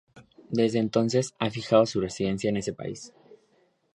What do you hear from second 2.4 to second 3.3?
en ese país.